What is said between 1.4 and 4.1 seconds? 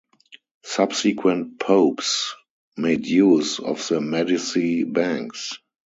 Popes made use of the